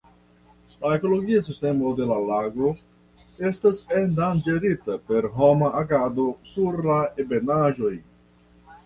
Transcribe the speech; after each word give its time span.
La 0.83 0.91
ekologia 0.99 1.41
sistemo 1.47 1.91
de 1.99 2.07
la 2.11 2.15
lago 2.29 2.71
estas 3.49 3.81
endanĝerita 3.99 4.97
per 5.11 5.29
homa 5.37 5.69
agado 5.83 6.27
sur 6.55 6.81
la 6.89 6.97
ebenaĵoj. 7.27 7.93